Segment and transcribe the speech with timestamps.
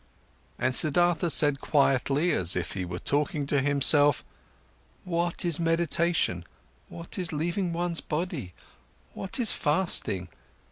[0.57, 4.25] And Siddhartha said quietly, as if he was talking to himself:
[5.03, 6.43] "What is meditation?
[6.89, 8.55] What is leaving one's body?
[9.13, 10.29] What is fasting?